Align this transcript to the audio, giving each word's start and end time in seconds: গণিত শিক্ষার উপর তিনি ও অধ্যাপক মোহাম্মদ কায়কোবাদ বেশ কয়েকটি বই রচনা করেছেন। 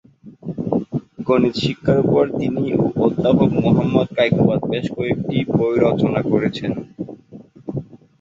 গণিত 1.27 1.55
শিক্ষার 1.63 1.97
উপর 2.03 2.23
তিনি 2.39 2.63
ও 2.75 3.03
অধ্যাপক 3.05 3.49
মোহাম্মদ 3.57 4.07
কায়কোবাদ 4.17 4.59
বেশ 4.71 4.85
কয়েকটি 4.95 5.37
বই 5.51 5.75
রচনা 5.85 6.21
করেছেন। 6.31 6.71